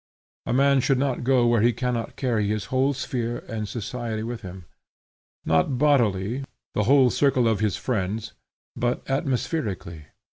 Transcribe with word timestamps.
A 0.47 0.51
man 0.51 0.81
should 0.81 0.97
not 0.97 1.23
go 1.23 1.45
where 1.45 1.61
he 1.61 1.71
cannot 1.71 2.15
carry 2.15 2.47
his 2.47 2.65
whole 2.73 2.95
sphere 2.95 3.43
or 3.47 3.65
society 3.67 4.23
with 4.23 4.41
him, 4.41 4.65
not 5.45 5.77
bodily, 5.77 6.43
the 6.73 6.85
whole 6.85 7.11
circle 7.11 7.47
of 7.47 7.59
his 7.59 7.77
friends, 7.77 8.33
but 8.75 9.07
atmospherically. 9.07 10.05